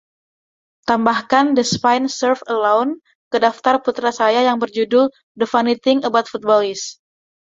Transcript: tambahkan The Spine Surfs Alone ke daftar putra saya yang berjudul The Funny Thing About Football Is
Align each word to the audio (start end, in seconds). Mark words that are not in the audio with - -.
tambahkan 0.89 1.45
The 1.57 1.61
Spine 1.73 2.09
Surfs 2.17 2.41
Alone 2.55 2.91
ke 3.31 3.37
daftar 3.45 3.75
putra 3.85 4.09
saya 4.19 4.39
yang 4.47 4.57
berjudul 4.63 5.05
The 5.39 5.45
Funny 5.53 5.75
Thing 5.85 5.99
About 6.09 6.25
Football 6.31 6.61
Is 6.73 6.81